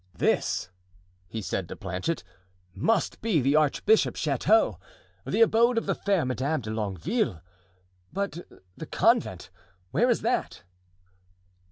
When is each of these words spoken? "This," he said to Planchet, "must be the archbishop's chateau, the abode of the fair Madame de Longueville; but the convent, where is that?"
"This," 0.15 0.69
he 1.27 1.43
said 1.43 1.69
to 1.69 1.75
Planchet, 1.75 2.23
"must 2.73 3.21
be 3.21 3.39
the 3.39 3.55
archbishop's 3.55 4.19
chateau, 4.19 4.79
the 5.27 5.41
abode 5.41 5.77
of 5.77 5.85
the 5.85 5.93
fair 5.93 6.25
Madame 6.25 6.61
de 6.61 6.71
Longueville; 6.71 7.39
but 8.11 8.47
the 8.75 8.87
convent, 8.87 9.51
where 9.91 10.09
is 10.09 10.21
that?" 10.21 10.63